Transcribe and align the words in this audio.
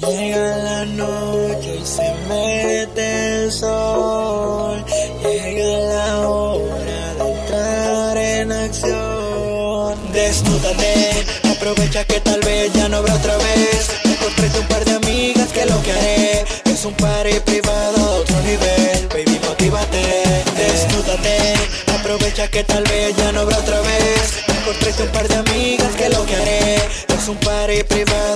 Llega 0.00 0.56
la 0.56 0.84
noche 0.86 1.78
y 1.82 1.86
se 1.86 2.14
mete 2.26 3.44
el 3.44 3.52
sol. 3.52 4.82
Llega 5.22 5.78
la 5.94 6.28
hora 6.28 7.14
de 7.18 7.32
entrar 7.32 8.16
en 8.16 8.50
acción. 8.50 9.94
Desnúdate, 10.12 11.26
aprovecha 11.50 12.04
que 12.04 12.18
tal 12.20 12.40
vez 12.40 12.72
ya 12.72 12.88
no 12.88 12.96
habrá 12.96 13.14
otra 13.14 13.36
vez. 13.36 13.90
Encontré 14.04 14.48
un 14.58 14.66
par 14.68 14.84
de 14.86 14.92
amigas 14.92 15.48
que 15.52 15.66
lo 15.66 15.82
que 15.82 15.92
haré 15.92 16.44
es 16.64 16.84
un 16.86 16.94
party 16.94 17.38
privado 17.40 17.96
a 17.98 18.10
otro 18.20 18.40
nivel. 18.40 19.06
Baby, 19.08 19.38
motívate, 19.46 20.44
desnúdate, 20.56 21.54
aprovecha 21.98 22.48
que 22.48 22.64
tal 22.64 22.84
vez 22.84 23.14
ya 23.16 23.32
no 23.32 23.40
habrá 23.40 23.58
otra 23.58 23.80
vez. 23.82 24.40
Encontré 24.48 24.94
un 25.02 25.08
par 25.10 25.28
de 25.28 25.34
amigas 25.36 25.94
que 25.94 26.08
lo 26.08 26.24
que 26.24 26.36
haré 26.36 26.76
es 26.76 27.28
un 27.28 27.36
party 27.36 27.84
privado. 27.84 28.29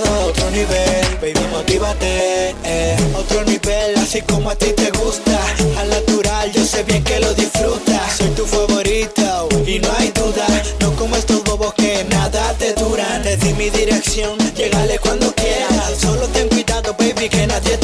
Baby, 1.35 1.47
motívate, 1.51 2.55
eh. 2.63 2.95
otro 3.17 3.43
nivel, 3.43 3.95
así 3.97 4.21
como 4.21 4.49
a 4.49 4.55
ti 4.55 4.71
te 4.71 4.91
gusta. 4.91 5.39
Al 5.79 5.89
natural, 5.89 6.51
yo 6.51 6.65
sé 6.65 6.83
bien 6.83 7.03
que 7.03 7.19
lo 7.19 7.33
disfrutas. 7.33 8.17
Soy 8.17 8.29
tu 8.29 8.45
favorito 8.45 9.49
y 9.65 9.79
no 9.79 9.89
hay 9.97 10.11
duda. 10.11 10.45
No 10.79 10.95
como 10.95 11.15
estos 11.15 11.43
bobos 11.43 11.73
que 11.73 12.05
nada 12.09 12.53
te 12.57 12.73
duran. 12.73 13.23
Te 13.23 13.37
di 13.37 13.53
mi 13.53 13.69
dirección, 13.69 14.37
llegale 14.55 14.99
cuando 14.99 15.33
quieras. 15.33 15.93
Solo 15.99 16.27
ten 16.27 16.47
cuidado, 16.49 16.95
baby, 16.97 17.29
que 17.29 17.47
nadie 17.47 17.74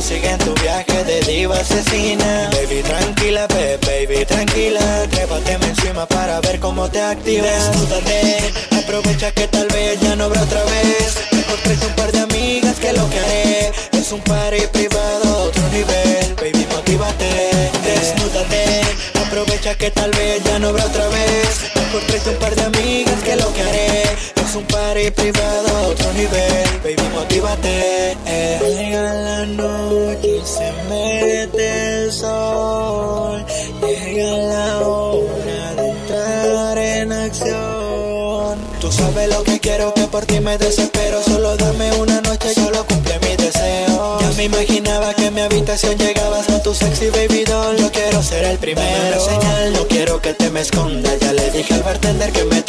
sigue 0.00 0.30
en 0.30 0.38
tu 0.38 0.54
viaje 0.54 1.04
de 1.04 1.20
diva 1.20 1.56
asesina. 1.56 2.50
Baby, 2.52 2.82
tranquila, 2.82 3.46
baby, 3.46 4.24
tranquila. 4.24 5.06
Trépateme 5.10 5.66
encima 5.66 6.06
para 6.06 6.40
ver 6.40 6.58
cómo 6.58 6.88
te 6.88 7.00
activas. 7.00 7.70
Desnúdate, 7.70 8.52
aprovecha 8.82 9.30
que 9.32 9.46
tal 9.48 9.68
vez 9.68 10.00
ya 10.00 10.16
no 10.16 10.24
habrá 10.24 10.42
otra 10.42 10.62
vez. 10.64 11.18
Tráete 11.62 11.86
un 11.86 11.94
par 11.94 12.10
de 12.12 12.20
amigas 12.20 12.78
que 12.78 12.92
lo 12.92 13.08
que 13.10 13.18
haré 13.18 13.72
es 13.92 14.12
un 14.12 14.20
party 14.20 14.66
privado 14.72 15.24
a 15.24 15.36
otro 15.44 15.62
nivel. 15.68 16.34
Baby, 16.36 16.66
motívate, 16.72 17.50
desnúdate. 17.84 18.80
Aprovecha 19.26 19.74
que 19.74 19.90
tal 19.90 20.10
vez 20.12 20.42
ya 20.44 20.58
no 20.58 20.68
habrá 20.68 20.84
otra 20.86 21.08
vez. 21.08 21.70
Mejor 21.74 22.02
tráete 22.06 22.30
un 22.30 22.36
par 22.36 22.54
de 22.54 22.62
amigas 22.62 23.22
que 23.22 23.36
lo 23.36 23.52
que 23.52 23.62
haré 23.62 24.39
es 24.50 24.56
un 24.56 24.64
party 24.64 25.10
privado 25.12 25.68
a 25.76 25.88
otro 25.88 26.12
nivel. 26.14 26.80
Baby, 26.82 27.08
motívate. 27.14 28.16
Llega 28.60 29.14
la 29.14 29.46
noche 29.46 30.38
y 30.38 30.46
se 30.46 30.72
mete 30.88 32.04
el 32.04 32.12
sol. 32.12 33.44
Llega 33.80 34.36
la 34.38 34.78
hora 34.80 35.74
de 35.76 35.90
entrar 35.90 36.78
en 36.78 37.12
acción. 37.12 38.58
Tú 38.80 38.90
sabes 38.90 39.28
lo 39.28 39.42
que 39.44 39.60
quiero, 39.60 39.94
que 39.94 40.06
por 40.08 40.26
ti 40.26 40.40
me 40.40 40.58
desespero. 40.58 41.22
Solo 41.22 41.56
dame 41.56 41.92
una 41.94 42.20
noche, 42.20 42.52
solo 42.54 42.84
cumple 42.86 43.18
mi 43.20 43.36
deseo. 43.36 44.18
Ya 44.20 44.30
me 44.36 44.44
imaginaba 44.44 45.14
que 45.14 45.26
a 45.26 45.30
mi 45.30 45.42
habitación 45.42 45.96
llegabas 45.96 46.46
con 46.46 46.62
tu 46.62 46.74
sexy 46.74 47.10
baby 47.10 47.44
doll. 47.44 47.76
Yo 47.76 47.92
quiero 47.92 48.22
ser 48.22 48.44
el 48.44 48.58
primero. 48.58 49.20
Señal, 49.20 49.72
no 49.74 49.86
quiero 49.86 50.20
que 50.20 50.34
te 50.34 50.50
me 50.50 50.62
escondas. 50.62 51.20
Ya 51.20 51.32
le 51.32 51.50
dije 51.50 51.74
al 51.74 51.82
bartender 51.82 52.32
que 52.32 52.44
me 52.44 52.62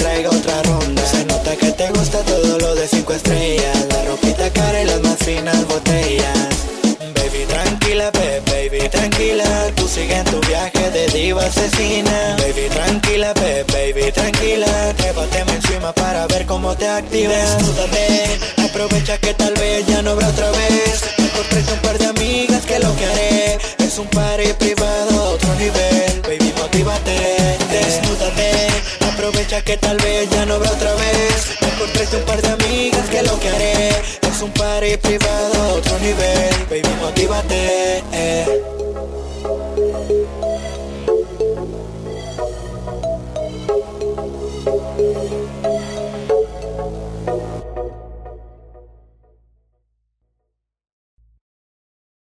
gusta 2.51 2.57
todo 2.57 2.59
lo 2.59 2.75
de 2.75 2.87
cinco 2.87 3.13
estrellas. 3.13 3.85
La 3.89 4.03
ropita 4.05 4.49
cara 4.51 4.81
y 4.81 4.85
las 4.85 5.01
más 5.01 5.17
finas 5.17 5.65
botellas. 5.67 6.49
Baby, 7.15 7.45
tranquila, 7.47 8.11
be- 8.11 8.41
baby, 8.51 8.89
tranquila. 8.89 9.71
Tú 9.75 9.87
sigue 9.87 10.23
tu 10.23 10.39
viaje 10.47 10.89
de 10.91 11.07
diva 11.07 11.43
asesina. 11.45 12.35
Baby, 12.39 12.67
tranquila, 12.69 13.33
be- 13.33 13.63
baby, 13.71 14.11
tranquila. 14.11 14.93
Trépateme 14.97 15.53
encima 15.53 15.93
para 15.93 16.27
ver 16.27 16.45
cómo 16.45 16.75
te 16.75 16.87
activas. 16.87 17.57
Desnúdate, 17.57 18.39
aprovecha 18.69 19.17
que 19.17 19.33
tal 19.33 19.53
vez 19.53 19.85
ya 19.87 20.01
no 20.01 20.11
habrá 20.11 20.27
otra 20.27 20.51
vez. 20.51 21.01
Tráete 21.49 21.73
un 21.73 21.79
par 21.79 21.97
de 21.97 22.05
amigas 22.05 22.65
que 22.65 22.79
lo 22.79 22.95
que 22.95 23.05
haré 23.05 23.57
es 23.79 23.97
un 23.97 24.07
party 24.07 24.53
privado 24.53 25.09
a 25.19 25.29
otro 25.31 25.53
nivel. 25.55 26.21
Baby, 26.21 26.53
motívate, 26.57 27.57
desnúdate. 27.69 28.67
Aprovecha 29.11 29.61
que 29.61 29.75
tal 29.77 29.97
vez 29.97 30.29
ya 30.29 30.45
no 30.45 30.55
habrá 30.55 30.71
otra 30.71 30.93
vez. 30.93 31.60
Tráete 32.11 32.17
un 32.17 32.25
par 32.25 32.41
de 32.41 32.65
amigas 32.65 33.09
que 33.09 33.23
lo 33.23 33.39
que 33.39 33.47
haré 33.47 33.89
es 33.89 34.41
un 34.41 34.51
party 34.51 34.97
privado 34.97 35.53
a 35.63 35.73
otro 35.75 35.97
nivel. 35.99 36.53
Baby, 36.69 36.89
motívate. 36.99 38.60